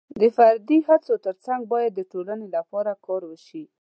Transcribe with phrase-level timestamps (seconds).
[0.19, 3.63] د فردي هڅو ترڅنګ باید د ټولنې لپاره کار وشي.